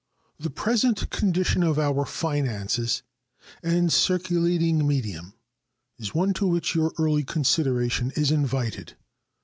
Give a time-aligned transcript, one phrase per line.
[0.39, 3.03] The present condition of our finances
[3.61, 5.35] and circulating medium
[5.99, 8.95] is one to which your early consideration is invited.